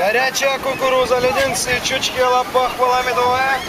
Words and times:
Горячая 0.00 0.58
кукуруза, 0.60 1.18
леденцы, 1.18 1.72
чучки, 1.84 2.18
лопахва, 2.22 3.02
медовая. 3.06 3.60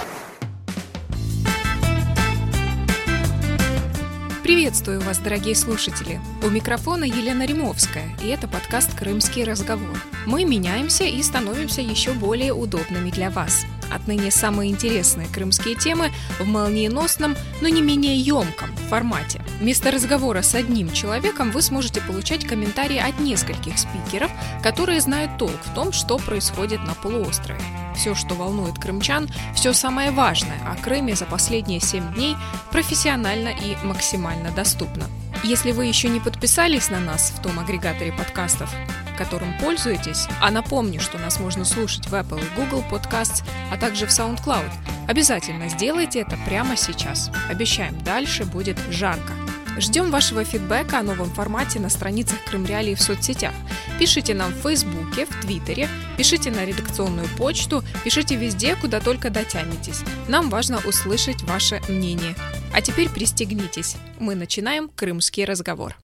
Приветствую 4.41 5.01
вас, 5.01 5.17
дорогие 5.17 5.55
слушатели! 5.55 6.21
У 6.41 6.49
микрофона 6.49 7.03
Елена 7.03 7.45
Римовская, 7.45 8.15
и 8.23 8.29
это 8.29 8.47
подкаст 8.47 8.97
«Крымский 8.97 9.43
разговор». 9.43 10.01
Мы 10.25 10.45
меняемся 10.45 11.03
и 11.03 11.21
становимся 11.21 11.81
еще 11.81 12.13
более 12.13 12.53
удобными 12.53 13.09
для 13.09 13.29
вас. 13.29 13.65
Отныне 13.93 14.31
самые 14.31 14.71
интересные 14.71 15.27
крымские 15.27 15.75
темы 15.75 16.11
в 16.39 16.45
молниеносном, 16.45 17.35
но 17.59 17.67
не 17.67 17.81
менее 17.81 18.17
емком 18.17 18.73
формате. 18.89 19.40
Вместо 19.61 19.91
разговора 19.91 20.41
с 20.41 20.55
одним 20.55 20.91
человеком 20.91 21.51
вы 21.51 21.61
сможете 21.61 22.01
получать 22.01 22.47
комментарии 22.47 22.97
от 22.97 23.19
нескольких 23.19 23.77
спикеров, 23.77 24.31
которые 24.63 24.99
знают 25.01 25.37
толк 25.37 25.59
в 25.63 25.75
том, 25.75 25.91
что 25.91 26.17
происходит 26.17 26.79
на 26.83 26.95
полуострове 26.95 27.61
все, 28.01 28.15
что 28.15 28.33
волнует 28.33 28.79
крымчан, 28.79 29.29
все 29.53 29.73
самое 29.73 30.09
важное 30.09 30.59
о 30.65 30.75
Крыме 30.75 31.15
за 31.15 31.25
последние 31.25 31.79
7 31.79 32.13
дней 32.13 32.35
профессионально 32.71 33.49
и 33.49 33.75
максимально 33.83 34.49
доступно. 34.51 35.05
Если 35.43 35.71
вы 35.71 35.85
еще 35.85 36.09
не 36.09 36.19
подписались 36.19 36.89
на 36.89 36.99
нас 36.99 37.31
в 37.31 37.43
том 37.43 37.59
агрегаторе 37.59 38.11
подкастов, 38.11 38.73
которым 39.19 39.55
пользуетесь, 39.59 40.27
а 40.41 40.49
напомню, 40.49 40.99
что 40.99 41.19
нас 41.19 41.39
можно 41.39 41.63
слушать 41.63 42.07
в 42.07 42.13
Apple 42.15 42.41
и 42.43 42.59
Google 42.59 42.83
Podcasts, 42.89 43.43
а 43.71 43.77
также 43.77 44.07
в 44.07 44.09
SoundCloud, 44.09 44.71
обязательно 45.07 45.69
сделайте 45.69 46.21
это 46.21 46.37
прямо 46.47 46.75
сейчас. 46.75 47.29
Обещаем, 47.49 47.99
дальше 48.03 48.45
будет 48.45 48.79
жарко. 48.89 49.33
Ждем 49.77 50.11
вашего 50.11 50.43
фидбэка 50.43 50.99
о 50.99 51.03
новом 51.03 51.29
формате 51.29 51.79
на 51.79 51.89
страницах 51.89 52.43
Крымреалии 52.45 52.93
в 52.93 53.01
соцсетях. 53.01 53.53
Пишите 53.99 54.33
нам 54.33 54.51
в 54.51 54.61
Фейсбуке, 54.61 55.25
в 55.25 55.41
Твиттере, 55.41 55.87
пишите 56.17 56.51
на 56.51 56.65
редакционную 56.65 57.27
почту, 57.37 57.83
пишите 58.03 58.35
везде, 58.35 58.75
куда 58.75 58.99
только 58.99 59.29
дотянетесь. 59.29 60.01
Нам 60.27 60.49
важно 60.49 60.79
услышать 60.85 61.41
ваше 61.43 61.81
мнение. 61.87 62.35
А 62.73 62.81
теперь 62.81 63.09
пристегнитесь. 63.09 63.95
Мы 64.19 64.35
начинаем 64.35 64.89
«Крымский 64.89 65.45
разговор». 65.45 65.95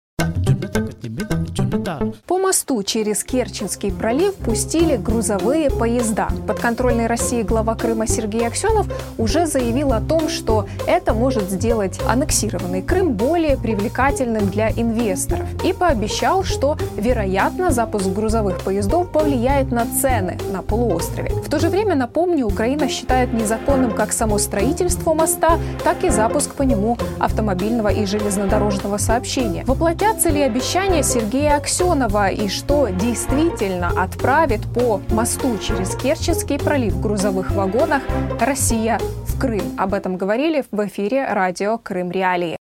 По 2.27 2.37
мосту 2.37 2.83
через 2.83 3.23
Керченский 3.23 3.91
пролив 3.91 4.35
пустили 4.35 4.95
грузовые 4.95 5.69
поезда. 5.69 6.29
Подконтрольный 6.47 7.07
России 7.07 7.41
глава 7.41 7.75
Крыма 7.75 8.07
Сергей 8.07 8.45
Аксенов 8.45 8.87
уже 9.17 9.45
заявил 9.47 9.93
о 9.93 10.01
том, 10.01 10.29
что 10.29 10.67
это 10.85 11.13
может 11.13 11.49
сделать 11.49 11.99
аннексированный 12.07 12.81
Крым 12.81 13.13
более 13.13 13.57
привлекательным 13.57 14.49
для 14.49 14.69
инвесторов. 14.69 15.47
И 15.63 15.73
пообещал, 15.73 16.43
что, 16.43 16.77
вероятно, 16.95 17.71
запуск 17.71 18.07
грузовых 18.07 18.61
поездов 18.61 19.09
повлияет 19.11 19.71
на 19.71 19.85
цены 19.85 20.37
на 20.51 20.61
полуострове. 20.61 21.31
В 21.31 21.49
то 21.49 21.59
же 21.59 21.69
время, 21.69 21.95
напомню, 21.95 22.45
Украина 22.45 22.87
считает 22.87 23.33
незаконным 23.33 23.91
как 23.91 24.13
само 24.13 24.37
строительство 24.37 25.13
моста, 25.13 25.59
так 25.83 26.03
и 26.03 26.09
запуск 26.09 26.53
по 26.53 26.63
нему 26.63 26.97
автомобильного 27.19 27.89
и 27.89 28.05
железнодорожного 28.05 28.97
сообщения. 28.97 29.63
Воплотятся 29.65 30.29
ли 30.29 30.41
обещания 30.41 31.03
Сергея 31.03 31.46
Аксенова 31.47 32.29
и 32.29 32.47
что 32.47 32.87
действительно 32.89 33.89
отправит 34.01 34.61
по 34.73 35.01
мосту 35.09 35.57
через 35.57 35.95
Керченский 35.95 36.59
пролив 36.59 36.93
в 36.93 37.01
грузовых 37.01 37.51
вагонах 37.51 38.03
Россия 38.39 38.99
в 38.99 39.39
Крым. 39.39 39.75
Об 39.77 39.93
этом 39.93 40.17
говорили 40.17 40.63
в 40.71 40.85
эфире 40.87 41.25
радио 41.25 41.77
«Крым 41.77 42.11
Реалии». 42.11 42.57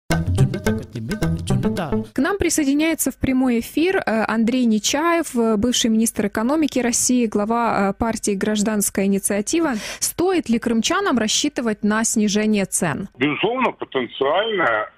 К 2.13 2.19
нам 2.19 2.39
присоединяется 2.39 3.11
в 3.11 3.19
прямой 3.19 3.61
эфир 3.61 3.97
э, 3.99 4.25
Андрей 4.27 4.65
Нечаев, 4.65 5.35
э, 5.37 5.57
бывший 5.57 5.91
министр 5.91 6.27
экономики 6.27 6.79
России, 6.79 7.27
глава 7.27 7.91
э, 7.91 7.93
партии 7.99 8.33
«Гражданская 8.33 9.07
инициатива». 9.07 9.73
Стоит 9.99 10.49
ли 10.49 10.59
крымчанам 10.59 11.19
рассчитывать 11.19 11.83
на 11.83 12.05
снижение 12.05 12.65
цен? 12.65 13.09
Безусловно, 13.17 13.73
потенциально 13.73 14.89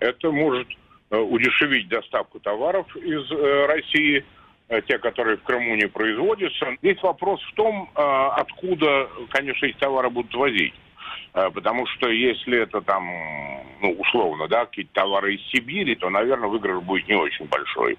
это 0.00 0.30
может 0.30 0.68
удешевить 1.10 1.88
доставку 1.88 2.40
товаров 2.40 2.86
из 2.96 3.30
России, 3.30 4.24
те, 4.86 4.98
которые 4.98 5.38
в 5.38 5.42
Крыму 5.42 5.74
не 5.76 5.88
производятся. 5.88 6.76
Здесь 6.82 7.02
вопрос 7.02 7.40
в 7.42 7.54
том, 7.54 7.90
откуда, 7.94 9.08
конечно, 9.30 9.66
эти 9.66 9.78
товары 9.78 10.10
будут 10.10 10.34
возить. 10.34 10.74
Э, 11.34 11.50
потому 11.50 11.86
что 11.86 12.08
если 12.08 12.62
это 12.62 12.80
там, 12.80 13.04
ну, 13.80 13.92
условно, 13.92 14.48
да, 14.48 14.66
какие-то 14.66 14.92
товары 14.94 15.34
из 15.34 15.42
Сибири, 15.50 15.94
то, 15.94 16.10
наверное, 16.10 16.48
выигрыш 16.48 16.82
будет 16.82 17.08
не 17.08 17.14
очень 17.14 17.46
большой. 17.46 17.98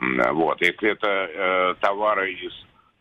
Вот. 0.00 0.60
Если 0.62 0.90
это 0.90 1.08
э, 1.08 1.74
товары 1.80 2.32
из 2.32 2.52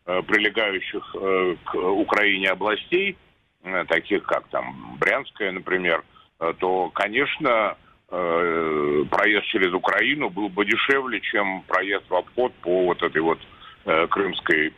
э, 0.05 0.21
прилегающих 0.23 1.15
э, 1.15 1.55
к 1.63 1.75
Украине 1.75 2.49
областей, 2.49 3.15
э, 3.63 3.85
таких 3.87 4.23
как 4.23 4.47
там 4.49 4.97
Брянская, 4.99 5.51
например, 5.51 6.03
э, 6.39 6.53
то, 6.59 6.89
конечно, 6.89 7.77
э, 8.11 9.03
проезд 9.09 9.45
через 9.47 9.73
Украину 9.73 10.29
был 10.29 10.49
бы 10.49 10.65
дешевле, 10.65 11.19
чем 11.21 11.63
проезд 11.67 12.09
в 12.09 12.15
обход 12.15 12.53
по 12.61 12.85
вот 12.85 13.01
этой 13.03 13.21
вот 13.21 13.39
э, 13.85 14.07
крымской 14.07 14.73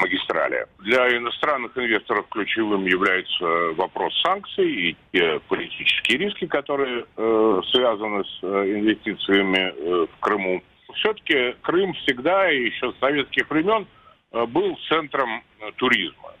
магистрали. 0.00 0.66
Для 0.78 1.16
иностранных 1.16 1.76
инвесторов 1.76 2.26
ключевым 2.28 2.84
является 2.86 3.44
вопрос 3.74 4.12
санкций 4.22 4.70
и 4.70 4.96
те 5.12 5.40
политические 5.48 6.18
риски, 6.18 6.46
которые 6.46 7.04
э, 7.16 7.60
связаны 7.72 8.24
с 8.24 8.38
э, 8.42 8.46
инвестициями 8.46 9.72
э, 9.74 10.06
в 10.06 10.20
Крыму. 10.20 10.62
Все-таки 10.94 11.54
Крым 11.62 11.92
всегда, 11.94 12.50
и 12.50 12.64
еще 12.64 12.92
с 12.92 12.98
советских 12.98 13.48
времен, 13.50 13.86
э, 14.32 14.46
был 14.46 14.78
центром 14.88 15.42
э, 15.60 15.70
туризма. 15.76 16.34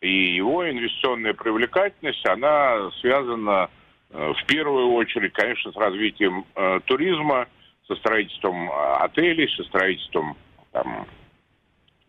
И 0.00 0.34
его 0.34 0.68
инвестиционная 0.68 1.34
привлекательность, 1.34 2.26
она 2.26 2.90
связана 3.00 3.68
э, 3.68 3.83
в 4.14 4.46
первую 4.46 4.92
очередь, 4.92 5.32
конечно, 5.32 5.72
с 5.72 5.76
развитием 5.76 6.44
э, 6.54 6.80
туризма, 6.84 7.48
со 7.88 7.96
строительством 7.96 8.70
э, 8.70 8.96
отелей, 9.00 9.48
со 9.56 9.64
строительством 9.64 10.36
там, 10.72 11.06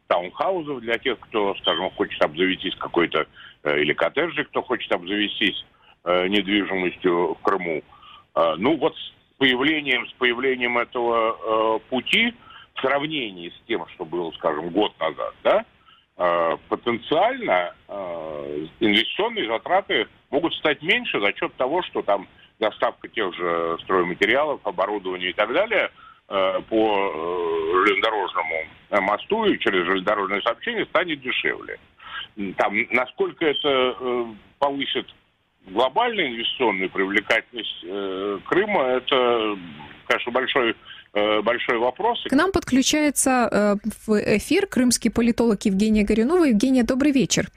таунхаузов 0.07 0.81
для 0.81 0.97
тех, 0.99 1.19
кто, 1.19 1.55
скажем, 1.55 1.89
хочет 1.91 2.21
обзавестись 2.21 2.75
какой-то, 2.75 3.27
э, 3.63 3.81
или 3.81 3.93
коттеджи, 3.93 4.43
кто 4.45 4.61
хочет 4.61 4.91
обзавестись 4.91 5.65
э, 6.03 6.27
недвижимостью 6.27 7.33
в 7.33 7.41
Крыму. 7.41 7.81
Э, 8.35 8.53
ну 8.57 8.77
вот 8.77 8.95
с 8.95 9.13
появлением, 9.37 10.07
с 10.07 10.13
появлением 10.13 10.77
этого 10.77 11.77
э, 11.77 11.89
пути 11.89 12.33
в 12.75 12.81
сравнении 12.81 13.49
с 13.49 13.67
тем, 13.67 13.87
что 13.95 14.05
было, 14.05 14.31
скажем, 14.33 14.69
год 14.69 14.93
назад, 14.99 15.33
да, 15.43 15.59
э, 15.61 15.63
потенциально 16.15 17.73
э, 17.87 18.65
инвестиционные 18.79 19.47
затраты 19.47 20.07
могут 20.31 20.53
стать 20.55 20.81
меньше 20.81 21.19
за 21.19 21.33
счет 21.33 21.53
того, 21.55 21.81
что 21.83 22.01
там 22.01 22.27
доставка 22.59 23.07
тех 23.09 23.33
же 23.35 23.77
стройматериалов, 23.83 24.61
оборудования 24.63 25.29
и 25.29 25.33
так 25.33 25.51
далее– 25.51 25.91
Э, 26.27 26.59
по 26.69 26.75
э, 26.75 27.85
железнодорожному 27.85 28.65
мосту 29.01 29.45
и 29.45 29.59
через 29.59 29.85
железнодорожное 29.85 30.41
сообщение 30.41 30.83
станет 30.85 31.21
дешевле. 31.21 31.77
Там, 32.57 32.75
насколько 32.89 33.45
это 33.45 33.95
э, 33.99 34.25
повысит 34.57 35.05
глобальную 35.67 36.29
инвестиционную 36.29 36.89
привлекательность 36.89 38.43
Крыма, 38.47 38.83
это, 38.85 39.55
конечно, 40.07 40.31
большой 40.31 40.71
Э, 40.71 40.73
большой 41.45 41.77
вопрос. 41.77 42.21
К 42.29 42.33
нам 42.33 42.51
подключается 42.51 43.47
э, 43.49 43.75
в 44.05 44.37
эфир 44.37 44.67
крымский 44.67 45.09
политолог 45.09 45.61
Евгения 45.63 46.03
Горюнова. 46.03 46.43
Евгения, 46.43 46.83
добрый 46.83 47.11
вечер. 47.11 47.47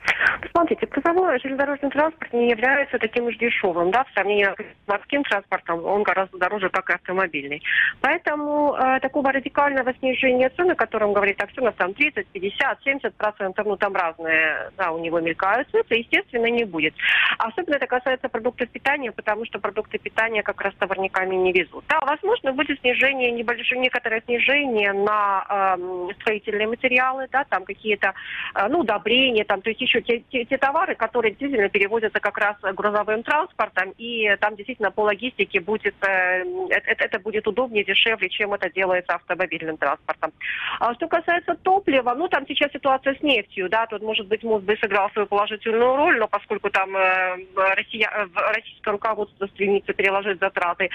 Смотрите, 0.53 0.87
грузовой 0.87 1.41
железнодорожный 1.41 1.91
транспорт 1.91 2.33
не 2.33 2.51
является 2.51 2.99
таким 2.99 3.27
уж 3.27 3.37
дешевым, 3.39 3.91
да, 3.91 4.05
в 4.05 4.13
сравнении 4.13 4.45
с 4.45 4.78
морским 4.89 5.25
транспортом, 5.25 5.85
он 5.85 6.03
гораздо 6.03 6.39
дороже, 6.39 6.71
как 6.71 6.91
и 6.91 6.95
автомобильный. 6.95 7.63
Поэтому 8.01 8.75
э, 8.75 9.01
такого 9.01 9.33
радикального 9.33 9.93
снижения 9.95 10.51
цены, 10.51 10.73
о 10.73 10.77
котором 10.77 11.13
говорит 11.13 11.43
Аксенов, 11.43 11.75
там 11.77 11.95
30, 11.95 12.27
50, 12.29 12.83
70 12.85 13.15
процентов, 13.15 13.67
ну 13.67 13.77
там 13.77 13.95
разные, 13.95 14.71
да, 14.77 14.93
у 14.93 14.99
него 14.99 15.21
мелькают 15.21 15.69
цифры, 15.71 15.99
естественно, 15.99 16.47
не 16.47 16.65
будет. 16.65 16.95
Особенно 17.39 17.77
это 17.77 17.87
касается 17.87 18.29
продуктов 18.29 18.69
питания, 18.71 19.13
потому 19.13 19.45
что 19.47 19.59
продукты 19.59 19.99
питания 19.99 20.43
как 20.43 20.61
раз 20.61 20.75
товарниками 20.75 21.35
не 21.37 21.53
везут. 21.53 21.85
Да, 21.89 22.01
возможно, 22.01 22.53
будет 22.53 22.81
снижение 22.81 23.31
не 23.33 23.43
небольшое 23.49 23.81
некоторое 23.81 24.23
снижение 24.23 24.93
на 24.93 25.77
э, 25.79 26.13
строительные 26.21 26.69
материалы, 26.69 27.29
да, 27.31 27.45
там 27.45 27.65
какие-то, 27.65 28.15
э, 28.55 28.69
ну, 28.69 28.81
удобрения, 28.81 29.45
там, 29.45 29.63
то 29.63 29.71
есть 29.71 29.81
еще 29.81 30.01
те 30.03 30.23
те, 30.31 30.45
те 30.45 30.59
товары, 30.59 30.95
которые 30.95 31.33
действительно 31.33 31.69
перевозятся 31.69 32.21
как 32.21 32.39
раз 32.39 32.57
грузовым 32.75 33.23
транспортом, 33.23 33.95
и 33.99 34.37
там 34.41 34.57
действительно 34.57 34.78
по 34.95 35.03
логистике 35.03 35.61
будет, 35.61 35.95
э, 36.07 36.45
это, 36.69 37.19
будет 37.19 37.47
удобнее, 37.47 37.85
дешевле, 37.85 38.29
чем 38.29 38.55
это 38.55 38.71
делается 38.71 39.15
автомобильным 39.15 39.77
транспортом. 39.77 40.33
А 40.81 40.95
что 40.95 41.09
касается 41.09 41.55
топлива, 41.55 42.15
ну 42.15 42.29
там 42.29 42.47
сейчас 42.47 42.73
ситуация 42.73 43.15
с 43.15 43.23
нефтью, 43.23 43.69
да, 43.69 43.87
тут, 43.87 44.03
может 44.03 44.27
быть, 44.27 44.43
МОЗ 44.43 44.63
бы 44.63 44.77
сыграл 44.77 45.11
свою 45.11 45.27
положительную 45.27 45.97
роль, 45.97 46.19
но 46.19 46.29
поскольку 46.29 46.71
там 46.71 46.97
э, 46.97 47.37
Россия, 47.77 48.11
э, 48.11 48.27
российское 48.35 48.93
руководство 48.93 49.47
стремится 49.47 49.93
переложить 49.93 50.41
затраты 50.41 50.91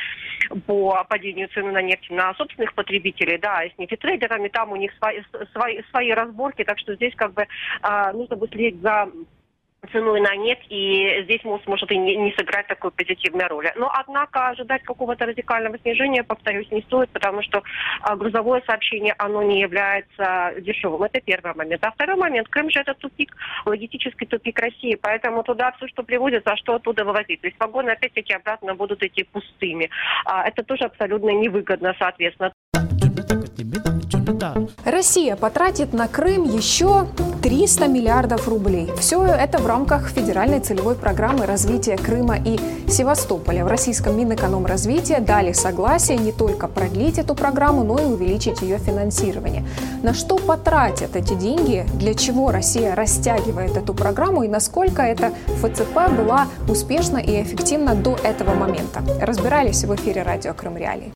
по 0.66 1.04
падению 1.10 1.50
цены 1.50 1.72
на 1.72 1.82
нефть 1.82 2.10
на 2.10 2.34
собственных 2.36 2.74
потребителей, 2.74 3.38
да, 3.38 3.64
и 3.64 3.74
с 3.74 3.78
нефтетрейдерами, 3.78 4.48
там 4.48 4.72
у 4.72 4.76
них 4.76 4.92
свои, 4.98 5.22
свои, 5.54 5.82
свои 5.90 6.12
разборки, 6.12 6.64
так 6.64 6.80
что 6.80 6.96
здесь 6.96 7.14
как 7.16 7.34
бы 7.34 7.48
нужно 8.14 8.36
бы 8.36 8.48
следить 8.48 8.82
за 8.82 9.10
ценой 9.92 10.22
на 10.22 10.36
нет, 10.36 10.60
и 10.70 11.24
здесь 11.24 11.44
МОЗ 11.44 11.62
может 11.68 11.92
и 11.92 11.98
не, 11.98 12.16
не 12.16 12.32
сыграть 12.34 12.68
такой 12.68 12.92
позитивной 12.92 13.48
роли. 13.48 13.74
Но, 13.76 13.92
однако, 13.94 14.50
ожидать 14.50 14.84
какого-то 14.84 15.26
радикального 15.26 15.78
снижения, 15.80 16.24
повторюсь, 16.24 16.70
не 16.72 16.82
стоит, 16.82 17.10
потому 17.10 17.42
что 17.42 17.64
а, 18.02 18.16
грузовое 18.16 18.62
сообщение, 18.66 19.14
оно 19.18 19.44
не 19.44 19.62
является 19.62 20.54
дешевым. 20.60 21.04
Это 21.04 21.22
первый 21.22 21.54
момент. 21.56 21.84
А 21.84 21.92
второй 21.92 22.16
момент, 22.16 22.48
Крым 22.48 22.70
же 22.70 22.80
это 22.80 22.94
тупик, 22.94 23.36
логистический 23.66 24.28
тупик 24.28 24.60
России, 24.60 24.96
поэтому 24.96 25.44
туда 25.44 25.72
все, 25.78 25.88
что 25.88 26.04
привозится, 26.04 26.52
а 26.52 26.58
что 26.58 26.76
оттуда 26.76 27.04
вывозить. 27.04 27.42
То 27.42 27.48
есть 27.48 27.60
вагоны 27.60 27.92
опять-таки 27.92 28.34
обратно 28.34 28.76
будут 28.76 29.04
идти 29.04 29.24
пустыми. 29.24 29.90
А, 30.26 30.48
это 30.48 30.64
тоже 30.64 30.86
абсолютно 30.86 31.30
невыгодно, 31.30 31.96
соответственно. 32.00 32.54
Россия 34.86 35.36
потратит 35.36 35.94
на 35.94 36.08
Крым 36.08 36.44
еще 36.44 37.08
300 37.42 37.88
миллиардов 37.88 38.48
рублей. 38.48 38.92
Все 39.00 39.24
это 39.26 39.58
в 39.58 39.68
рамках 39.68 40.10
федеральной 40.10 40.60
целевой 40.60 40.96
программы 40.96 41.46
развития 41.46 41.98
Крыма 41.98 42.38
и 42.38 42.60
Севастополя. 42.88 43.66
В 43.66 43.68
российском 43.68 44.18
Минэкономразвития 44.18 45.20
дали 45.20 45.54
согласие 45.54 46.18
не 46.18 46.32
только 46.32 46.68
продлить 46.68 47.18
эту 47.18 47.36
программу, 47.36 47.84
но 47.84 48.00
и 48.00 48.06
увеличить 48.06 48.62
ее 48.62 48.78
финансирование. 48.78 49.66
На 50.04 50.14
что 50.14 50.38
потратят 50.38 51.16
эти 51.16 51.34
деньги, 51.34 51.86
для 51.94 52.14
чего 52.14 52.52
Россия 52.52 52.96
растягивает 52.96 53.78
эту 53.78 53.94
программу 53.94 54.44
и 54.44 54.48
насколько 54.48 55.02
эта 55.02 55.32
ФЦП 55.62 56.12
была 56.16 56.48
успешна 56.68 57.18
и 57.18 57.42
эффективна 57.42 57.96
до 57.96 58.16
этого 58.24 58.54
момента. 58.54 59.02
Разбирались 59.22 59.84
в 59.84 59.96
эфире 59.96 60.24
радио 60.24 60.54
Крым 60.54 60.78
Реалии. 60.78 61.14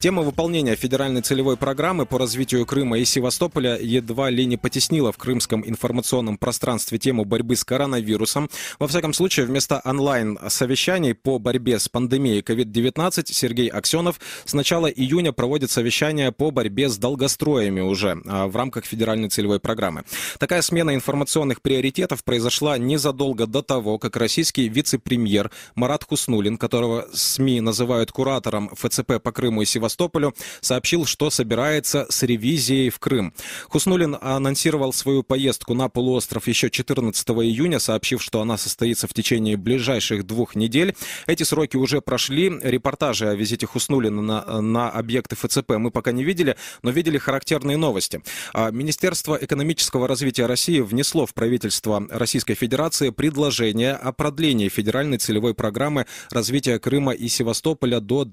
Тема 0.00 0.22
выполнения 0.22 0.74
федеральной 0.74 1.22
целевой 1.22 1.56
программы 1.56 2.06
по 2.06 2.18
развитию 2.18 2.66
Крыма 2.66 2.98
и 2.98 3.04
Севастополя 3.04 3.78
едва 3.80 4.28
ли 4.28 4.44
не 4.46 4.56
потеснила 4.56 5.12
в 5.12 5.16
крымском 5.16 5.66
информационном 5.66 6.38
пространстве 6.38 6.98
тему 6.98 7.24
борьбы 7.24 7.54
с 7.54 7.64
коронавирусом. 7.64 8.50
Во 8.78 8.88
всяком 8.88 9.12
случае, 9.12 9.46
вместо 9.46 9.80
онлайн-совещаний 9.84 11.14
по 11.14 11.38
борьбе 11.38 11.78
с 11.78 11.88
пандемией 11.88 12.40
COVID-19 12.40 13.26
Сергей 13.26 13.68
Аксенов 13.68 14.20
с 14.44 14.54
начала 14.54 14.86
июня 14.86 15.32
проводит 15.32 15.70
совещания 15.70 16.32
по 16.32 16.50
борьбе 16.50 16.88
с 16.88 16.98
долгостроями 16.98 17.80
уже 17.80 18.20
а, 18.26 18.48
в 18.48 18.56
рамках 18.56 18.84
федеральной 18.84 19.28
целевой 19.28 19.60
программы. 19.60 20.04
Такая 20.38 20.62
смена 20.62 20.94
информационных 20.94 21.62
приоритетов 21.62 22.24
произошла 22.24 22.76
незадолго 22.76 23.46
до 23.46 23.62
того, 23.62 23.98
как 23.98 24.16
российский 24.16 24.68
вице-премьер 24.68 25.50
Марат 25.74 26.04
Хуснулин, 26.04 26.58
которого 26.58 27.06
СМИ 27.12 27.60
называют 27.60 28.10
куратором 28.10 28.70
ФЦП 28.74 29.22
по 29.22 29.32
Крыму 29.32 29.43
и 29.62 29.64
Севастополю, 29.64 30.34
сообщил, 30.60 31.06
что 31.06 31.30
собирается 31.30 32.06
с 32.08 32.22
ревизией 32.22 32.90
в 32.90 32.98
Крым. 32.98 33.32
Хуснулин 33.68 34.16
анонсировал 34.20 34.92
свою 34.92 35.22
поездку 35.22 35.74
на 35.74 35.88
полуостров 35.88 36.46
еще 36.46 36.70
14 36.70 37.28
июня, 37.28 37.78
сообщив, 37.78 38.22
что 38.22 38.40
она 38.40 38.56
состоится 38.56 39.06
в 39.06 39.14
течение 39.14 39.56
ближайших 39.56 40.26
двух 40.26 40.54
недель. 40.54 40.94
Эти 41.26 41.42
сроки 41.42 41.76
уже 41.76 42.00
прошли. 42.00 42.52
Репортажи 42.62 43.28
о 43.28 43.34
визите 43.34 43.66
Хуснулина 43.66 44.22
на, 44.22 44.60
на 44.60 44.90
объекты 44.90 45.36
ФЦП 45.36 45.72
мы 45.78 45.90
пока 45.90 46.12
не 46.12 46.24
видели, 46.24 46.56
но 46.82 46.90
видели 46.90 47.18
характерные 47.18 47.76
новости. 47.76 48.22
А, 48.52 48.70
Министерство 48.70 49.38
экономического 49.40 50.08
развития 50.08 50.46
России 50.46 50.80
внесло 50.80 51.26
в 51.26 51.34
правительство 51.34 52.06
Российской 52.10 52.54
Федерации 52.54 53.10
предложение 53.10 53.92
о 53.92 54.12
продлении 54.12 54.68
федеральной 54.68 55.18
целевой 55.18 55.54
программы 55.54 56.06
развития 56.30 56.78
Крыма 56.78 57.12
и 57.12 57.28
Севастополя 57.28 58.00
до 58.00 58.24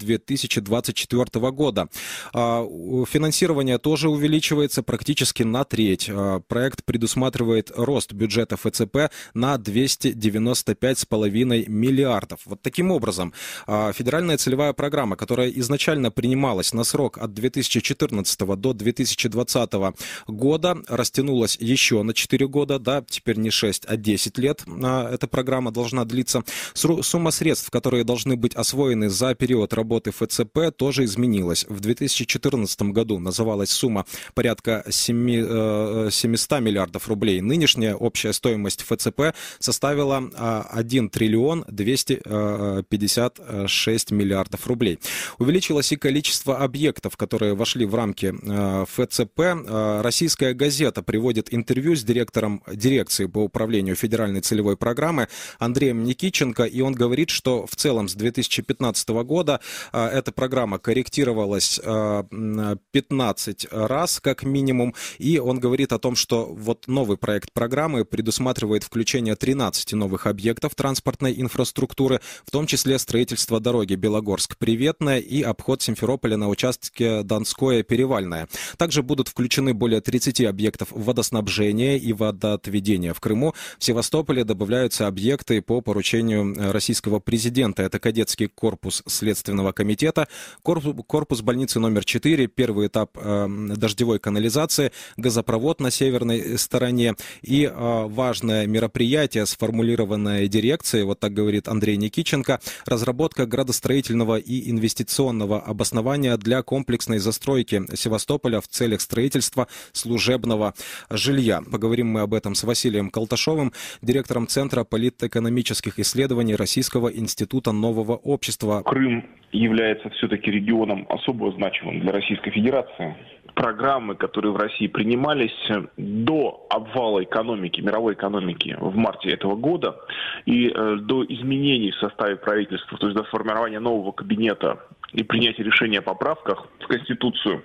2024 0.92 1.52
года. 1.52 1.88
А, 2.34 2.66
финансирование 3.06 3.78
тоже 3.78 4.10
увеличивается 4.10 4.84
практически 4.84 5.44
на 5.44 5.64
треть. 5.64 6.10
А, 6.10 6.40
проект 6.40 6.84
предусматривает 6.86 7.72
рост 7.76 8.14
бюджета 8.14 8.58
ФЦП 8.58 9.12
на 9.34 9.56
295,5 9.56 11.68
миллиардов. 11.68 12.40
Вот 12.46 12.62
таким 12.62 12.92
образом, 12.92 13.34
а, 13.68 13.92
федеральная 13.94 14.38
целевая 14.38 14.74
программа, 14.74 15.16
которая 15.16 15.50
изначально 15.50 16.12
принималась 16.12 16.74
на 16.74 16.84
срок 16.84 17.18
от 17.18 17.34
2014 17.34 18.56
до 18.56 18.74
2020 18.74 19.96
года, 20.28 20.78
растянулась 20.88 21.58
еще 21.60 22.04
на 22.04 22.14
4 22.14 22.48
года, 22.48 22.80
да, 22.80 23.04
теперь 23.08 23.38
не 23.38 23.50
6, 23.50 23.86
а 23.88 23.98
10 23.98 24.38
лет 24.38 24.64
эта 25.12 25.28
программа 25.28 25.72
должна 25.72 26.06
длиться. 26.06 26.44
Сумма 26.74 27.32
средств, 27.32 27.70
которые 27.70 28.04
должны 28.04 28.36
быть 28.36 28.56
освоены 28.56 29.10
за 29.10 29.36
период 29.36 29.74
работы 29.74 30.12
ФЦП, 30.12 30.72
тоже 30.82 31.04
изменилась. 31.04 31.66
В 31.70 31.80
2014 31.80 32.82
году 32.92 33.20
называлась 33.20 33.70
сумма 33.70 34.08
порядка 34.34 34.84
7, 34.90 36.10
700 36.10 36.52
э, 36.52 36.60
миллиардов 36.60 37.08
рублей. 37.08 37.40
Нынешняя 37.40 37.94
общая 37.94 38.34
стоимость 38.34 38.82
ФЦП 38.82 39.36
составила 39.60 40.64
1 40.72 41.10
триллион 41.12 41.66
256 41.68 44.12
миллиардов 44.12 44.66
рублей. 44.66 44.98
Увеличилось 45.38 45.92
и 45.92 45.98
количество 45.98 46.58
объектов, 46.58 47.16
которые 47.16 47.54
вошли 47.54 47.86
в 47.86 47.94
рамки 47.94 48.34
э, 48.34 48.86
ФЦП. 48.90 49.40
Э, 49.40 50.02
российская 50.02 50.56
газета 50.56 51.04
приводит 51.04 51.54
интервью 51.54 51.96
с 51.96 52.04
директором 52.04 52.64
дирекции 52.74 53.28
по 53.28 53.44
управлению 53.44 53.96
федеральной 53.96 54.42
целевой 54.42 54.78
программы 54.78 55.28
Андреем 55.60 56.04
Никиченко, 56.06 56.64
и 56.64 56.82
он 56.82 56.94
говорит, 56.94 57.30
что 57.30 57.68
в 57.68 57.76
целом 57.76 58.08
с 58.08 58.16
2015 58.16 59.10
года 59.10 59.60
эта 59.94 60.32
программа 60.32 60.71
корректировалась 60.80 61.80
15 61.80 63.66
э, 63.70 63.86
раз 63.86 64.20
как 64.20 64.44
минимум, 64.44 64.96
и 65.18 65.40
он 65.40 65.60
говорит 65.60 65.94
о 65.94 66.00
том, 66.00 66.16
что 66.16 66.46
вот 66.46 66.88
новый 66.88 67.18
проект 67.18 67.52
программы 67.54 68.06
предусматривает 68.06 68.84
включение 68.84 69.36
13 69.36 69.94
новых 69.94 70.28
объектов 70.28 70.76
транспортной 70.76 71.40
инфраструктуры, 71.40 72.22
в 72.46 72.52
том 72.52 72.68
числе 72.68 73.00
строительство 73.00 73.60
дороги 73.60 73.96
Белогорск-Приветная 73.96 75.20
и 75.20 75.42
обход 75.42 75.82
Симферополя 75.82 76.38
на 76.38 76.50
участке 76.50 77.24
Донское-Перевальное. 77.24 78.48
Также 78.78 79.04
будут 79.04 79.28
включены 79.28 79.74
более 79.74 80.02
30 80.02 80.42
объектов 80.42 80.90
водоснабжения 80.92 81.98
и 81.98 82.14
водоотведения 82.14 83.14
в 83.14 83.20
Крыму. 83.20 83.54
В 83.80 83.84
Севастополе 83.84 84.44
добавляются 84.44 85.08
объекты 85.08 85.62
по 85.62 85.82
поручению 85.82 86.72
российского 86.72 87.20
президента. 87.20 87.84
Это 87.84 88.00
кадетский 88.00 88.48
корпус 88.48 89.04
Следственного 89.08 89.72
комитета, 89.72 90.28
корпус 90.62 91.42
больницы 91.42 91.80
номер 91.80 92.06
4, 92.06 92.48
первый 92.48 92.88
этап 92.88 93.18
э, 93.18 93.48
дождевой 93.76 94.20
канализации, 94.20 94.92
газопровод 95.18 95.80
на 95.80 95.92
северной 95.92 96.58
стороне 96.58 97.16
и 97.42 97.66
э, 97.66 97.72
важное 97.74 98.68
мероприятие, 98.68 99.46
сформулированное 99.46 100.48
дирекцией, 100.48 101.04
вот 101.04 101.20
так 101.20 101.34
говорит 101.34 101.68
Андрей 101.68 101.98
Никиченко, 101.98 102.60
разработка 102.86 103.46
градостроительного 103.46 104.38
и 104.38 104.70
инвестиционного 104.70 105.62
обоснования 105.62 106.38
для 106.38 106.62
комплексной 106.62 107.20
застройки 107.20 107.84
Севастополя 107.96 108.62
в 108.62 108.68
целях 108.68 109.02
строительства 109.02 109.68
служебного 109.92 110.74
жилья. 111.10 111.62
Поговорим 111.70 112.08
мы 112.08 112.22
об 112.22 112.34
этом 112.34 112.56
с 112.56 112.64
Василием 112.64 113.10
Колташовым, 113.10 113.74
директором 114.02 114.48
Центра 114.48 114.84
политэкономических 114.84 116.00
исследований 116.00 116.56
Российского 116.56 117.08
института 117.08 117.72
нового 117.72 118.16
общества. 118.16 118.84
Крым 118.86 119.26
является 119.52 120.10
все-таки 120.12 120.51
регионом 120.52 121.06
особо 121.10 121.52
значимым 121.52 122.02
для 122.02 122.12
Российской 122.12 122.52
Федерации. 122.52 123.16
Программы, 123.56 124.16
которые 124.16 124.54
в 124.54 124.56
России 124.56 124.88
принимались 124.88 125.52
до 125.98 126.66
обвала 126.70 127.22
экономики, 127.24 127.82
мировой 127.82 128.14
экономики 128.14 128.78
в 128.80 128.96
марте 128.96 129.30
этого 129.30 129.56
года 129.56 129.98
и 130.46 130.70
э, 130.70 130.96
до 131.02 131.26
изменений 131.26 131.92
в 131.92 131.96
составе 131.98 132.38
правительства, 132.38 132.98
то 132.98 133.08
есть 133.08 133.18
до 133.18 133.24
формирования 133.26 133.80
нового 133.80 134.14
кабинета 134.14 134.80
и 135.12 135.24
принятия 135.24 135.64
решения 135.64 136.00
о 136.00 136.02
поправках 136.02 136.68
в 136.80 136.88
Конституцию, 136.88 137.64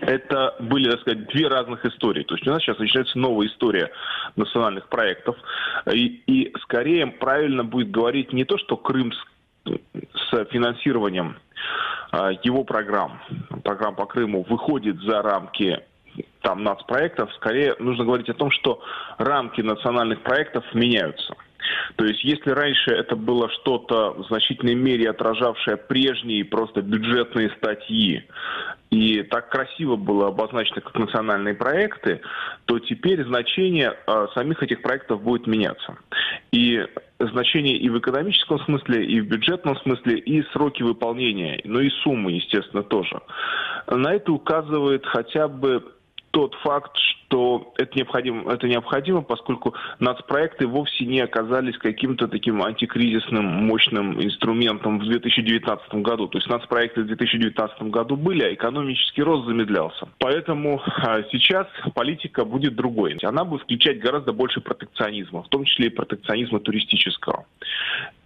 это 0.00 0.54
были, 0.60 0.90
так 0.90 1.00
сказать, 1.00 1.26
две 1.28 1.48
разных 1.48 1.84
истории. 1.86 2.24
То 2.24 2.34
есть 2.34 2.46
у 2.46 2.50
нас 2.50 2.62
сейчас 2.62 2.78
начинается 2.78 3.18
новая 3.18 3.46
история 3.46 3.90
национальных 4.36 4.88
проектов. 4.88 5.36
И, 5.92 6.22
и 6.26 6.52
скорее 6.62 7.06
правильно 7.06 7.64
будет 7.64 7.90
говорить 7.90 8.32
не 8.32 8.44
то, 8.44 8.58
что 8.58 8.76
Крым 8.76 9.12
с 9.64 10.44
финансированием 10.50 11.36
а, 12.12 12.30
его 12.42 12.64
программ, 12.64 13.20
программ 13.62 13.94
по 13.94 14.06
Крыму, 14.06 14.44
выходит 14.48 15.00
за 15.02 15.22
рамки 15.22 15.80
там 16.42 16.62
нацпроектов, 16.62 17.32
скорее 17.34 17.74
нужно 17.78 18.04
говорить 18.04 18.28
о 18.28 18.34
том, 18.34 18.50
что 18.50 18.80
рамки 19.18 19.60
национальных 19.60 20.22
проектов 20.22 20.64
меняются. 20.74 21.34
То 21.96 22.04
есть, 22.04 22.22
если 22.24 22.50
раньше 22.50 22.90
это 22.90 23.16
было 23.16 23.48
что-то 23.50 24.12
в 24.12 24.26
значительной 24.26 24.74
мере 24.74 25.10
отражавшее 25.10 25.76
прежние 25.76 26.44
просто 26.44 26.82
бюджетные 26.82 27.50
статьи, 27.56 28.24
и 28.90 29.22
так 29.22 29.48
красиво 29.48 29.96
было 29.96 30.28
обозначено 30.28 30.80
как 30.82 30.94
национальные 30.94 31.54
проекты, 31.54 32.20
то 32.66 32.78
теперь 32.78 33.24
значение 33.24 33.96
э, 34.06 34.26
самих 34.34 34.62
этих 34.62 34.82
проектов 34.82 35.22
будет 35.22 35.46
меняться. 35.46 35.96
И 36.52 36.86
значение 37.18 37.76
и 37.76 37.88
в 37.88 37.98
экономическом 37.98 38.58
смысле, 38.60 39.04
и 39.04 39.20
в 39.20 39.28
бюджетном 39.28 39.76
смысле, 39.78 40.18
и 40.18 40.42
сроки 40.52 40.82
выполнения, 40.82 41.60
но 41.64 41.80
и 41.80 41.90
суммы, 42.02 42.32
естественно, 42.32 42.82
тоже. 42.82 43.20
На 43.88 44.14
это 44.14 44.32
указывает 44.32 45.06
хотя 45.06 45.48
бы 45.48 45.82
тот 46.30 46.54
факт, 46.56 46.96
что 46.96 47.23
это 47.76 47.96
необходимо, 47.96 48.52
это 48.52 48.68
необходимо, 48.68 49.22
поскольку 49.22 49.74
нацпроекты 49.98 50.66
вовсе 50.66 51.04
не 51.06 51.20
оказались 51.20 51.76
каким-то 51.78 52.28
таким 52.28 52.62
антикризисным 52.62 53.44
мощным 53.44 54.22
инструментом 54.22 54.98
в 54.98 55.04
2019 55.04 55.94
году. 55.94 56.28
То 56.28 56.38
есть 56.38 56.48
нацпроекты 56.48 57.02
в 57.02 57.06
2019 57.06 57.82
году 57.84 58.16
были, 58.16 58.42
а 58.42 58.54
экономический 58.54 59.22
рост 59.22 59.46
замедлялся. 59.46 60.08
Поэтому 60.18 60.80
а, 60.84 61.22
сейчас 61.30 61.66
политика 61.94 62.44
будет 62.44 62.74
другой. 62.74 63.16
Она 63.22 63.44
будет 63.44 63.62
включать 63.62 64.00
гораздо 64.00 64.32
больше 64.32 64.60
протекционизма, 64.60 65.42
в 65.42 65.48
том 65.48 65.64
числе 65.64 65.86
и 65.86 65.90
протекционизма 65.90 66.60
туристического. 66.60 67.46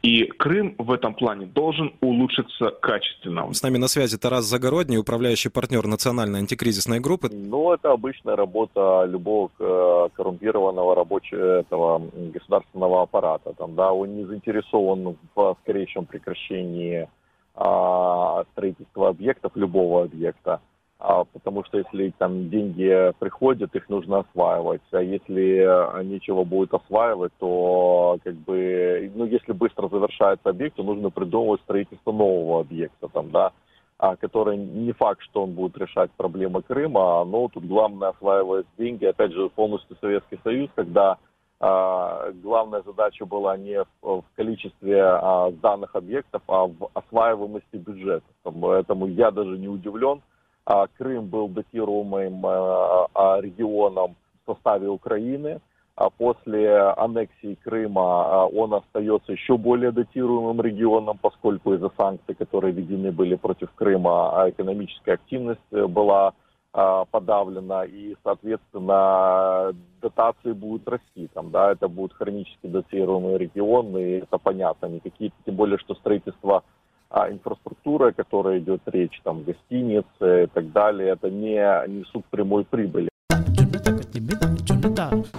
И 0.03 0.25
Крым 0.27 0.75
в 0.79 0.93
этом 0.93 1.15
плане 1.15 1.47
должен 1.47 1.93
улучшиться 2.01 2.71
качественно. 2.81 3.53
С 3.53 3.63
нами 3.63 3.79
на 3.79 3.89
связи 3.89 4.17
Тарас 4.17 4.45
Загородний, 4.45 4.97
управляющий 4.97 5.49
партнер 5.49 5.87
национальной 5.87 6.39
антикризисной 6.39 7.01
группы. 7.01 7.29
Ну, 7.33 7.73
это 7.73 7.91
обычная 7.91 8.37
работа 8.37 8.98
любого 9.07 9.51
э, 9.59 10.09
коррумпированного 10.15 10.95
рабочего 10.95 11.61
этого 11.61 12.03
государственного 12.15 13.03
аппарата. 13.03 13.53
Там, 13.55 13.75
да, 13.75 13.93
он 13.93 14.17
не 14.17 14.25
заинтересован 14.25 15.17
в 15.35 15.57
скорейшем 15.63 16.07
прекращении 16.07 17.09
а, 17.55 18.45
строительства 18.53 19.09
объектов, 19.09 19.53
любого 19.57 20.05
объекта. 20.05 20.61
А, 21.01 21.25
потому 21.25 21.65
что 21.65 21.79
если 21.79 22.13
там 22.19 22.51
деньги 22.51 23.13
приходят, 23.19 23.75
их 23.75 23.89
нужно 23.89 24.21
осваивать. 24.21 24.83
А 24.93 25.01
если 25.01 26.03
нечего 26.05 26.45
будет 26.45 26.75
осваивать, 26.75 27.33
то 27.39 28.19
как 28.25 28.35
бы, 28.35 29.11
ну, 29.15 29.25
если 29.25 29.53
быстро 29.53 29.89
завершается 29.89 30.51
объект, 30.51 30.77
то 30.77 30.83
нужно 30.83 31.11
придумывать 31.11 31.61
строительство 31.63 32.13
нового 32.13 32.61
объекта, 32.61 33.09
там, 33.09 33.31
да, 33.31 33.53
а, 33.99 34.17
который 34.17 34.57
не 34.57 34.93
факт, 34.93 35.21
что 35.23 35.43
он 35.43 35.53
будет 35.53 35.77
решать 35.77 36.11
проблемы 36.13 36.63
Крыма, 36.63 37.25
но 37.25 37.49
тут 37.49 37.65
главное 37.65 38.11
осваивать 38.11 38.67
деньги. 38.79 39.05
Опять 39.05 39.33
же, 39.33 39.49
полностью 39.51 39.97
Советский 40.01 40.39
Союз, 40.45 40.71
когда 40.75 41.19
а, 41.61 42.31
главная 42.43 42.83
задача 42.83 43.27
была 43.27 43.57
не 43.57 43.83
в, 43.83 43.87
в 44.21 44.25
количестве 44.37 45.03
а, 45.03 45.51
сданных 45.51 45.97
объектов, 45.97 46.43
а 46.47 46.67
в 46.67 46.91
осваиваемости 46.95 47.77
бюджета. 47.77 48.27
Поэтому 48.45 49.07
я 49.07 49.31
даже 49.33 49.59
не 49.59 49.69
удивлен, 49.69 50.23
а, 50.65 50.87
Крым 50.99 51.27
был 51.27 51.49
датируемым 51.49 52.45
а, 52.47 53.09
а, 53.15 53.41
регионом 53.41 54.17
в 54.45 54.53
составе 54.53 54.89
Украины. 54.89 55.61
А 55.99 56.11
после 56.11 56.79
аннексии 56.97 57.59
Крыма 57.65 58.47
он 58.55 58.73
остается 58.73 59.33
еще 59.33 59.59
более 59.59 59.91
датируемым 59.91 60.61
регионом, 60.61 61.19
поскольку 61.21 61.75
из-за 61.75 61.91
санкций, 61.97 62.37
которые 62.37 62.73
введены 62.73 63.11
были 63.11 63.35
против 63.35 63.73
Крыма, 63.75 64.45
экономическая 64.47 65.15
активность 65.15 65.73
была 65.73 66.35
подавлена, 66.71 67.85
и, 67.85 68.15
соответственно, 68.23 69.75
дотации 70.01 70.53
будут 70.53 70.87
расти. 70.87 71.29
Там, 71.35 71.51
да, 71.51 71.73
это 71.73 71.89
будет 71.89 72.13
хронически 72.13 72.69
датируемый 72.69 73.37
регион, 73.37 73.97
и 73.97 74.21
это 74.21 74.39
понятно. 74.39 74.87
Никакие, 74.87 75.33
тем 75.45 75.57
более, 75.57 75.79
что 75.79 75.97
строительство 75.97 76.63
а 77.11 77.29
инфраструктура, 77.29 78.11
о 78.11 78.13
которой 78.13 78.61
идет 78.61 78.83
речь, 78.87 79.21
там 79.25 79.43
гостиницы 79.43 80.45
и 80.45 80.47
так 80.47 80.71
далее, 80.71 81.15
это 81.15 81.29
не 81.29 81.57
несут 81.89 82.25
прямой 82.27 82.65
прибыли. 82.65 83.09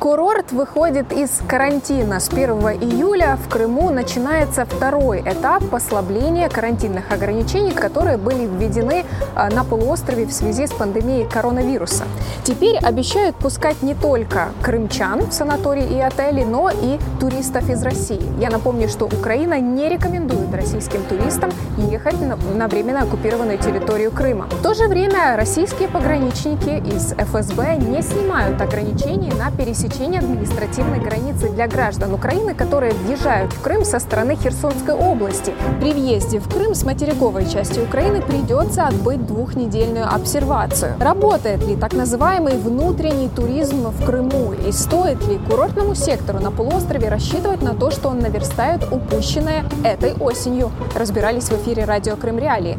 Курорт 0.09 0.51
выходит 0.51 1.13
из 1.13 1.29
карантина. 1.47 2.19
С 2.19 2.29
1 2.29 2.49
июля 2.81 3.37
в 3.37 3.47
Крыму 3.47 3.91
начинается 3.91 4.65
второй 4.65 5.21
этап 5.21 5.63
послабления 5.69 6.49
карантинных 6.49 7.11
ограничений, 7.11 7.73
которые 7.73 8.17
были 8.17 8.47
введены 8.47 9.05
а, 9.35 9.51
на 9.51 9.63
полуострове 9.63 10.25
в 10.25 10.33
связи 10.33 10.65
с 10.65 10.71
пандемией 10.71 11.29
коронавируса. 11.29 12.05
Теперь 12.43 12.77
обещают 12.77 13.35
пускать 13.35 13.83
не 13.83 13.93
только 13.93 14.47
крымчан 14.63 15.29
в 15.29 15.31
санатории 15.31 15.97
и 15.97 15.99
отели, 15.99 16.43
но 16.43 16.71
и 16.71 16.97
туристов 17.19 17.69
из 17.69 17.83
России. 17.83 18.23
Я 18.39 18.49
напомню, 18.49 18.89
что 18.89 19.05
Украина 19.05 19.59
не 19.59 19.89
рекомендует 19.89 20.51
российским 20.55 21.03
туристам 21.03 21.51
ехать 21.87 22.15
на 22.21 22.67
временно 22.67 23.03
оккупированную 23.03 23.57
территорию 23.57 24.11
Крыма. 24.11 24.47
В 24.51 24.61
то 24.61 24.73
же 24.73 24.87
время 24.87 25.35
российские 25.37 25.87
пограничники 25.87 26.69
из 26.69 27.13
ФСБ 27.13 27.77
не 27.77 28.01
снимают 28.01 28.61
ограничений 28.61 29.31
на 29.31 29.51
пересечение 29.51 30.19
административной 30.19 30.99
границы 30.99 31.49
для 31.49 31.67
граждан 31.67 32.13
Украины, 32.13 32.53
которые 32.53 32.93
въезжают 32.93 33.53
в 33.53 33.61
Крым 33.61 33.85
со 33.85 33.99
стороны 33.99 34.35
Херсонской 34.35 34.93
области. 34.93 35.53
При 35.79 35.93
въезде 35.93 36.39
в 36.39 36.49
Крым 36.49 36.75
с 36.75 36.83
материковой 36.83 37.47
части 37.47 37.79
Украины 37.79 38.21
придется 38.21 38.85
отбыть 38.85 39.25
двухнедельную 39.25 40.07
обсервацию. 40.13 40.95
Работает 40.99 41.65
ли 41.65 41.75
так 41.75 41.93
называемый 41.93 42.57
внутренний 42.57 43.29
туризм 43.29 43.87
в 43.89 44.05
Крыму 44.05 44.53
и 44.53 44.71
стоит 44.71 45.25
ли 45.27 45.37
курортному 45.37 45.95
сектору 45.95 46.39
на 46.39 46.51
полуострове 46.51 47.09
рассчитывать 47.09 47.61
на 47.61 47.73
то, 47.73 47.91
что 47.91 48.09
он 48.09 48.19
наверстает 48.19 48.83
упущенное 48.91 49.63
этой 49.83 50.13
осенью? 50.13 50.71
Разбирались 50.95 51.45
в 51.45 51.53
эфире 51.53 51.68
радио 51.77 52.15
Крым 52.15 52.39
Реалии. 52.39 52.77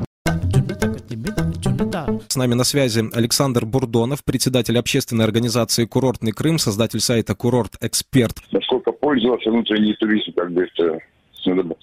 С 2.29 2.37
нами 2.37 2.55
на 2.55 2.65
связи 2.65 3.03
Александр 3.15 3.65
Бурдонов, 3.65 4.25
председатель 4.25 4.79
общественной 4.79 5.25
организации 5.25 5.85
«Курортный 5.85 6.33
Крым», 6.33 6.59
создатель 6.59 7.01
сайта 7.01 7.35
«Курорт 7.35 7.73
Эксперт». 7.81 8.37
Насколько 8.53 8.93
пользовался 8.93 9.51
внутренний 9.51 9.95
туризм, 9.95 10.33
как 10.33 10.53
бы 10.53 10.65
это 10.65 10.99
надо 11.47 11.75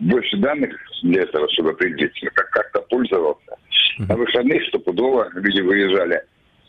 больше 0.00 0.36
данных 0.38 0.70
для 1.02 1.22
этого, 1.22 1.48
чтобы 1.52 1.70
определиться, 1.70 2.26
как 2.34 2.50
как-то 2.50 2.80
пользовался. 2.82 3.40
Uh-huh. 3.98 4.06
На 4.08 4.16
выходных 4.16 4.66
стопудово 4.68 5.28
люди 5.34 5.60
выезжали. 5.60 6.22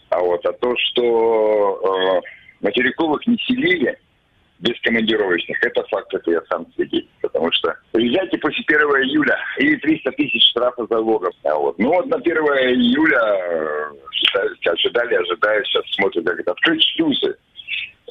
А 0.10 0.20
вот 0.20 0.46
а 0.46 0.54
то, 0.54 0.76
что 0.78 2.22
э, 2.22 2.66
материковых 2.66 3.26
не 3.26 3.38
селили, 3.48 3.98
без 4.64 4.80
командировочных. 4.82 5.58
Это 5.64 5.84
факт, 5.90 6.14
это 6.14 6.32
я 6.32 6.42
сам 6.50 6.66
свидетель. 6.76 7.10
Потому 7.22 7.52
что 7.52 7.76
приезжайте 7.92 8.38
после 8.38 8.64
1 8.66 8.80
июля 8.80 9.38
и 9.60 9.76
300 9.76 10.12
тысяч 10.14 10.50
штрафа 10.50 10.86
залогов. 10.90 11.34
А 11.44 11.56
вот. 11.56 11.78
Ну 11.78 11.90
вот 11.90 12.08
на 12.08 12.18
1 12.18 12.36
июля 12.36 13.20
э, 13.20 14.70
ожидали, 14.70 15.16
ожидая, 15.16 15.64
сейчас 15.66 15.84
смотрят, 15.92 16.26
как 16.26 16.40
это 16.40 16.52
открыть 16.52 16.82
шлюзы. 16.96 17.36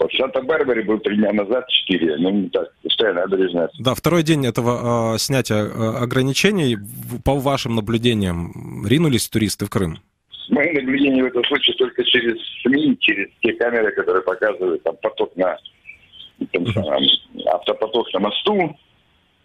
Вот 0.00 0.10
в 0.10 0.16
Санта-Барбаре 0.16 0.82
был 0.82 0.98
три 0.98 1.16
дня 1.16 1.32
назад, 1.32 1.68
четыре. 1.68 2.16
Ну, 2.16 2.30
не 2.30 2.48
так, 2.48 2.72
пустая 2.82 3.12
набережная. 3.12 3.70
Да, 3.78 3.94
второй 3.94 4.22
день 4.22 4.46
этого 4.46 5.14
э, 5.14 5.18
снятия 5.18 5.64
э, 5.64 6.02
ограничений, 6.02 6.76
по 7.24 7.38
вашим 7.38 7.76
наблюдениям, 7.76 8.86
ринулись 8.86 9.28
туристы 9.28 9.66
в 9.66 9.70
Крым? 9.70 9.98
Мои 10.48 10.72
наблюдения 10.72 11.22
в 11.22 11.26
этом 11.26 11.44
случае 11.44 11.76
только 11.76 12.04
через 12.04 12.34
СМИ, 12.62 12.96
через 13.00 13.28
те 13.42 13.52
камеры, 13.52 13.92
которые 13.92 14.22
показывают 14.22 14.82
там 14.82 14.96
поток 15.00 15.36
на 15.36 15.56
там, 16.52 16.66
автопоток 17.46 18.12
на 18.12 18.20
мосту, 18.20 18.76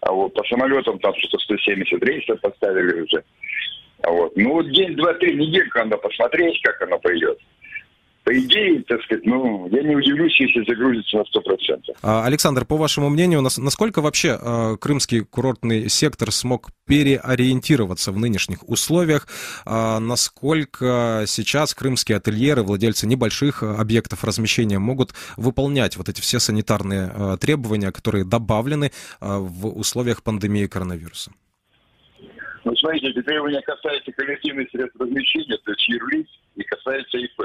а 0.01 0.11
вот 0.11 0.33
по 0.33 0.43
самолетам 0.43 0.99
там 0.99 1.13
что-то 1.15 1.37
170 1.39 2.03
рейсов 2.03 2.41
поставили 2.41 3.01
уже. 3.01 3.23
А 4.03 4.11
вот. 4.11 4.33
Ну 4.35 4.53
вот 4.53 4.69
день, 4.71 4.95
два, 4.95 5.13
три, 5.13 5.35
недельку 5.35 5.79
надо 5.79 5.97
посмотреть, 5.97 6.61
как 6.61 6.81
оно 6.81 6.99
пойдет 6.99 7.39
по 8.27 8.37
идее, 8.37 8.83
так 8.83 9.01
сказать, 9.03 9.25
ну, 9.25 9.69
я 9.71 9.81
не 9.83 9.95
удивлюсь, 9.95 10.37
если 10.37 10.61
загрузится 10.67 11.15
на 11.15 11.21
100%. 11.21 11.95
А, 12.03 12.25
Александр, 12.25 12.65
по 12.65 12.75
вашему 12.75 13.07
мнению, 13.07 13.41
насколько 13.41 14.01
вообще 14.01 14.37
э, 14.37 14.75
крымский 14.81 15.21
курортный 15.21 15.87
сектор 15.87 16.33
смог 16.33 16.71
переориентироваться 16.85 18.11
в 18.11 18.19
нынешних 18.19 18.67
условиях? 18.67 19.29
Э, 19.65 19.99
насколько 19.99 21.23
сейчас 21.25 21.73
крымские 21.73 22.17
ательеры, 22.17 22.63
владельцы 22.63 23.07
небольших 23.07 23.63
объектов 23.63 24.25
размещения 24.25 24.77
могут 24.77 25.13
выполнять 25.37 25.95
вот 25.95 26.09
эти 26.09 26.19
все 26.19 26.39
санитарные 26.39 27.37
требования, 27.39 27.93
которые 27.93 28.25
добавлены 28.25 28.91
в 29.21 29.69
условиях 29.69 30.21
пандемии 30.21 30.65
коронавируса? 30.65 31.31
Ну, 32.65 32.75
смотрите, 32.75 33.07
эти 33.07 33.21
требования 33.21 33.61
касаются 33.61 34.11
коллективных 34.11 34.69
средств 34.71 34.99
размещения, 34.99 35.57
то 35.63 35.71
есть 35.71 35.87
юрлиц, 35.87 36.27
и 36.55 36.63
касается 36.63 37.17
ИП. 37.19 37.41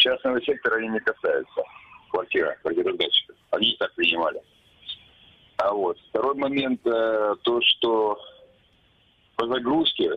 Частного 0.00 0.40
сектора 0.42 0.76
они 0.76 0.88
не 0.88 1.00
касаются. 1.00 1.62
Квартира, 2.10 2.56
квартиродатчиков. 2.62 3.36
Они 3.50 3.76
так 3.78 3.94
принимали. 3.94 4.40
А 5.58 5.72
вот 5.72 5.98
второй 6.08 6.34
момент, 6.34 6.80
э, 6.86 7.34
то, 7.42 7.60
что 7.62 8.18
по 9.36 9.46
загрузке, 9.46 10.10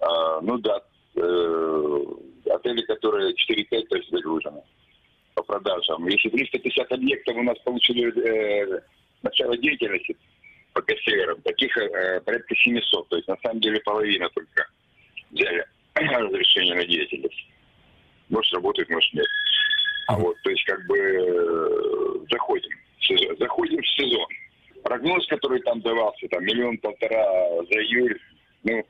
э, 0.00 0.40
ну 0.42 0.58
да, 0.58 0.80
э, 1.14 2.04
отели, 2.50 2.82
которые 2.82 3.34
4-5 3.34 3.86
скажем, 5.96 6.08
если 6.08 6.28
350 6.28 6.92
объектов 6.92 7.36
у 7.36 7.42
нас 7.42 7.58
получили 7.60 8.12
э, 8.12 8.80
начало 9.22 9.56
деятельности 9.56 10.16
по 10.72 10.82
северам, 11.04 11.40
таких 11.42 11.76
э, 11.76 12.20
порядка 12.20 12.54
700. 12.54 13.08
То 13.08 13.16
есть 13.16 13.28
на 13.28 13.36
самом 13.42 13.60
деле 13.60 13.80
половина 13.80 14.28
только 14.30 14.66
взяли 15.30 15.66
разрешение 15.94 16.74
на 16.74 16.84
деятельность. 16.84 17.05
Может 18.36 18.52
работает, 18.52 18.90
может 18.90 19.14
нет. 19.14 19.26
А 20.08 20.16
вот, 20.18 20.36
то 20.42 20.50
есть 20.50 20.62
как 20.64 20.86
бы 20.86 20.98
э, 20.98 22.26
заходим, 22.30 22.78
заходим 23.38 23.80
в 23.80 23.88
сезон. 23.88 24.26
Прогноз, 24.84 25.26
который 25.28 25.60
там 25.62 25.80
давался, 25.80 26.28
там 26.28 26.44
миллион-полтора 26.44 27.24
за 27.64 27.80
июль, 27.82 28.20
ну, 28.62 28.86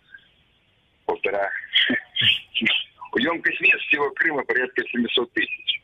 полтора. 1.06 1.48
Емкость 3.18 3.60
мест 3.60 3.80
всего 3.86 4.10
Крыма 4.10 4.42
порядка 4.44 4.82
700 4.84 5.32
тысяч. 5.32 5.80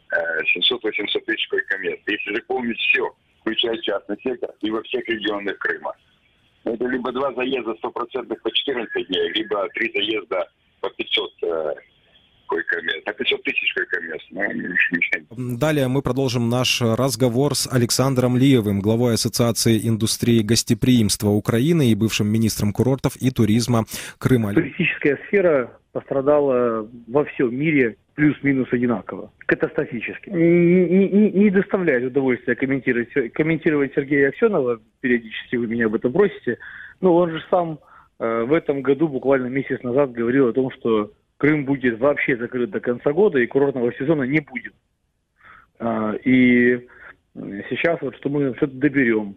700-800 0.56 1.20
тысяч 1.24 1.48
койко-мест. 1.48 2.02
Если 2.06 2.34
заполнить 2.34 2.78
все, 2.78 3.08
включая 3.40 3.78
частный 3.78 4.18
сектор, 4.22 4.50
и 4.60 4.70
во 4.70 4.82
всех 4.82 5.08
регионах 5.08 5.56
Крыма. 5.58 5.94
Это 6.64 6.84
либо 6.86 7.12
два 7.12 7.32
заезда 7.34 7.74
стопроцентных 7.76 8.42
по 8.42 8.50
14 8.50 9.06
дней, 9.06 9.32
либо 9.34 9.68
три 9.68 9.90
заезда 9.92 10.48
по 10.80 10.90
500 10.90 11.30
койко-мест, 11.42 11.74
на 13.06 13.12
500 13.12 13.42
тысяч 13.42 13.74
койко-мест. 13.74 14.24
Ну, 15.36 15.56
Далее 15.58 15.88
мы 15.88 16.02
продолжим 16.02 16.48
наш 16.48 16.80
разговор 16.80 17.54
с 17.54 17.68
Александром 17.72 18.36
Лиевым, 18.36 18.80
главой 18.80 19.14
Ассоциации 19.14 19.88
индустрии 19.88 20.42
гостеприимства 20.42 21.28
Украины 21.28 21.90
и 21.90 21.94
бывшим 21.94 22.28
министром 22.28 22.72
курортов 22.72 23.16
и 23.16 23.30
туризма 23.30 23.84
Крыма. 24.18 24.54
Туристическая 24.54 25.18
сфера 25.28 25.70
пострадала 25.92 26.88
во 27.06 27.24
всем 27.24 27.54
мире 27.54 27.96
плюс-минус 28.14 28.68
одинаково, 28.72 29.30
катастрофически. 29.46 30.30
Не, 30.30 31.08
не, 31.08 31.30
не 31.30 31.50
доставляет 31.50 32.04
удовольствия 32.04 32.54
комментировать, 32.54 33.12
комментировать 33.32 33.92
Сергея 33.94 34.28
Аксенова, 34.28 34.80
периодически 35.00 35.56
вы 35.56 35.66
меня 35.66 35.86
об 35.86 35.94
этом 35.94 36.12
просите, 36.12 36.58
но 37.00 37.14
он 37.14 37.30
же 37.30 37.42
сам 37.50 37.78
э, 38.18 38.44
в 38.44 38.52
этом 38.52 38.82
году, 38.82 39.08
буквально 39.08 39.46
месяц 39.46 39.82
назад, 39.82 40.12
говорил 40.12 40.48
о 40.48 40.52
том, 40.52 40.70
что 40.72 41.12
Крым 41.42 41.64
будет 41.64 41.98
вообще 41.98 42.36
закрыт 42.36 42.70
до 42.70 42.78
конца 42.78 43.12
года 43.12 43.40
и 43.40 43.48
курортного 43.48 43.92
сезона 43.94 44.22
не 44.22 44.38
будет. 44.38 44.74
А, 45.80 46.12
и 46.12 46.86
сейчас 47.68 48.00
вот 48.00 48.14
что 48.14 48.28
мы 48.28 48.54
что-то 48.54 48.76
доберем, 48.76 49.34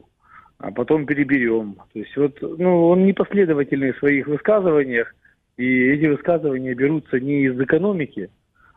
а 0.60 0.70
потом 0.70 1.08
переберем. 1.08 1.78
То 1.94 2.00
есть 2.00 2.16
вот, 2.16 2.38
ну, 2.60 2.90
он 2.90 3.08
непоследовательный 3.08 3.94
в 3.94 3.98
своих 3.98 4.28
высказываниях, 4.28 5.16
и 5.58 5.66
эти 5.66 6.06
высказывания 6.06 6.76
берутся 6.76 7.20
не 7.20 7.46
из 7.46 7.60
экономики, 7.60 8.30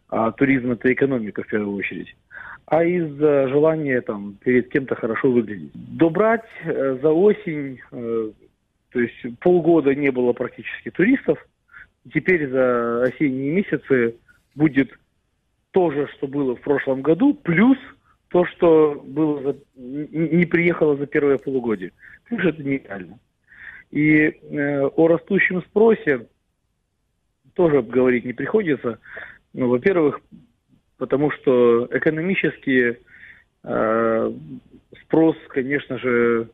а 0.08 0.32
туризм 0.32 0.70
это 0.70 0.90
экономика 0.90 1.42
в 1.42 1.48
первую 1.48 1.76
очередь, 1.76 2.16
а 2.64 2.82
из 2.82 3.14
желания 3.18 4.00
там 4.00 4.38
перед 4.42 4.70
кем-то 4.70 4.94
хорошо 4.94 5.30
выглядеть. 5.30 5.72
Добрать 5.74 6.48
э, 6.64 6.96
за 7.02 7.10
осень, 7.10 7.78
э, 7.92 8.30
то 8.90 9.00
есть 9.00 9.38
полгода 9.40 9.94
не 9.94 10.08
было 10.10 10.32
практически 10.32 10.88
туристов, 10.90 11.38
теперь 12.12 12.48
за 12.48 13.02
осенние 13.02 13.52
месяцы 13.52 14.16
будет 14.54 14.90
то 15.70 15.90
же, 15.90 16.08
что 16.16 16.26
было 16.26 16.56
в 16.56 16.60
прошлом 16.60 17.02
году, 17.02 17.34
плюс 17.34 17.78
то, 18.28 18.44
что 18.46 19.02
было 19.06 19.42
за, 19.42 19.56
не 19.76 20.44
приехало 20.44 20.96
за 20.96 21.06
первое 21.06 21.38
полугодие. 21.38 21.92
Конечно, 22.24 22.48
это 22.48 22.62
нереально. 22.62 23.18
И 23.90 24.16
э, 24.16 24.82
о 24.82 25.08
растущем 25.08 25.62
спросе 25.62 26.26
тоже 27.54 27.82
говорить 27.82 28.24
не 28.24 28.34
приходится. 28.34 28.98
Ну, 29.54 29.68
во-первых, 29.68 30.20
потому 30.98 31.30
что 31.30 31.88
экономически 31.90 32.98
э, 33.64 34.32
спрос, 35.04 35.36
конечно 35.48 35.98
же, 35.98 36.50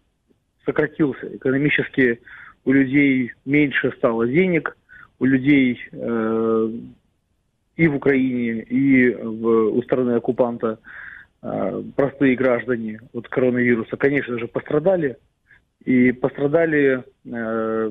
сократился. 0.65 1.37
Экономически 1.37 2.21
у 2.65 2.73
людей 2.73 3.33
меньше 3.45 3.93
стало 3.97 4.27
денег– 4.27 4.77
у 5.19 5.25
людей 5.25 5.81
э, 5.93 6.71
и 7.77 7.89
в 7.89 7.97
Украине, 7.97 8.63
и 8.63 9.15
в, 9.15 9.47
у 9.77 9.83
страны 9.83 10.13
оккупанта 10.13 10.79
э, 11.43 11.83
простые 11.97 12.37
граждане 12.37 13.01
от 13.13 13.29
коронавируса, 13.29 13.97
конечно 13.97 14.39
же, 14.39 14.49
пострадали. 14.49 15.17
И 15.85 16.13
пострадали, 16.13 17.05
э, 17.27 17.91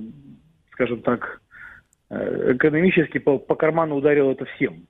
скажем 0.72 1.02
так, 1.02 1.42
э, 2.10 2.54
экономически 2.56 3.20
по, 3.20 3.38
по 3.38 3.56
карману 3.56 3.96
ударило 3.96 4.32
это 4.32 4.46
всем. 4.46 4.88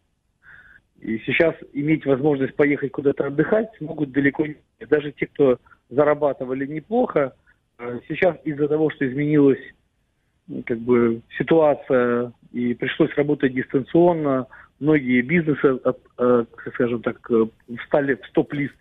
И 1.01 1.19
сейчас 1.25 1.53
иметь 1.73 2.05
возможность 2.05 2.55
поехать 2.55 2.93
куда-то 2.93 3.27
отдыхать 3.27 3.69
могут 3.81 4.11
далеко 4.11 4.45
не 4.45 4.55
Даже 4.89 5.11
те, 5.11 5.27
кто 5.27 5.59
зарабатывали 5.89 6.65
неплохо, 6.65 7.35
э, 7.77 7.99
сейчас 8.07 8.37
из-за 8.45 8.67
того, 8.69 8.89
что 8.89 9.05
изменилось 9.07 9.59
как 10.65 10.79
бы 10.79 11.21
ситуация 11.37 12.31
и 12.51 12.73
пришлось 12.73 13.13
работать 13.15 13.53
дистанционно. 13.53 14.47
Многие 14.79 15.21
бизнесы, 15.21 15.79
э, 16.17 16.45
скажем 16.73 17.01
так, 17.01 17.17
э, 17.31 17.45
встали 17.79 18.15
в 18.15 18.25
стоп-лист. 18.27 18.75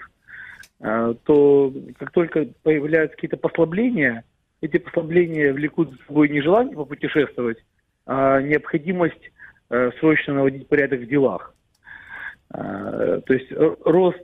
Э, 0.81 1.15
то 1.25 1.73
как 1.99 2.11
только 2.11 2.49
появляются 2.63 3.15
какие-то 3.15 3.37
послабления, 3.37 4.25
эти 4.61 4.79
послабления 4.79 5.53
влекут 5.53 5.91
за 5.91 5.97
собой 6.07 6.29
не 6.29 6.41
желание 6.41 6.77
попутешествовать, 6.77 7.59
а 8.07 8.41
необходимость 8.41 9.33
срочно 10.01 10.35
наводить 10.35 10.69
порядок 10.69 11.01
в 11.01 11.07
делах. 11.07 11.55
То 12.51 13.25
есть 13.29 13.51
рост 13.85 14.23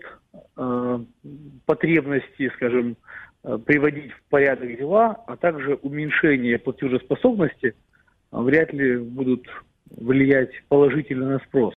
потребностей, 1.65 2.51
скажем, 2.55 2.97
Э, 2.97 3.28
приводить 3.43 4.13
в 4.13 4.23
порядок 4.31 4.77
дела, 4.77 5.23
а 5.27 5.37
также 5.37 5.75
уменьшение 5.83 6.59
платежеспособности 6.59 7.75
вряд 8.31 8.73
ли 8.73 8.99
будут 8.99 9.47
влиять 9.91 10.51
положительно 10.69 11.31
на 11.31 11.39
спрос. 11.41 11.75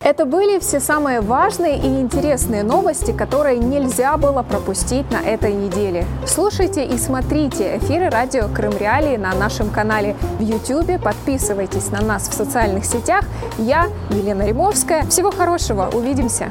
Это 0.00 0.24
были 0.24 0.58
все 0.58 0.80
самые 0.80 1.20
важные 1.20 1.76
и 1.76 2.00
интересные 2.00 2.62
новости, 2.62 3.16
которые 3.16 3.58
нельзя 3.58 4.16
было 4.16 4.42
пропустить 4.42 5.10
на 5.10 5.20
этой 5.20 5.52
неделе. 5.52 6.04
Слушайте 6.26 6.84
и 6.86 6.96
смотрите 6.96 7.76
эфиры 7.76 8.08
радио 8.10 8.48
Крым 8.48 8.72
Реалии 8.78 9.16
на 9.16 9.34
нашем 9.34 9.70
канале 9.70 10.16
в 10.38 10.42
YouTube. 10.42 11.02
Подписывайтесь 11.02 11.90
на 11.90 12.00
нас 12.00 12.28
в 12.28 12.32
социальных 12.32 12.84
сетях. 12.84 13.24
Я 13.58 13.86
Елена 14.10 14.46
Римовская. 14.46 15.02
Всего 15.04 15.30
хорошего. 15.30 15.90
Увидимся. 15.92 16.50